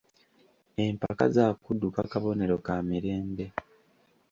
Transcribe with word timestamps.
Empaka 0.85 1.25
za 1.35 1.45
kudduka 1.63 1.99
Kabonero 2.11 2.57
ka 2.65 2.75
mirembe. 2.87 3.45